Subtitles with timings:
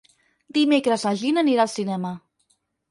[0.57, 2.19] Dimecres na Gina anirà al cinema.